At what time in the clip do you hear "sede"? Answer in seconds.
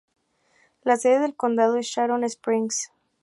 0.97-1.19